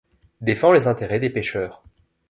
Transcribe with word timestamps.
Défend 0.41 0.71
les 0.71 0.87
intérêts 0.87 1.19
des 1.19 1.29
pêcheurs. 1.29 1.83